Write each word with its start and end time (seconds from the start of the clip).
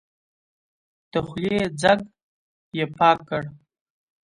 د 1.11 1.13
خولې 1.27 1.59
ځګ 1.81 1.99
يې 2.77 2.85
پاک 2.97 3.17
کړ. 3.29 3.43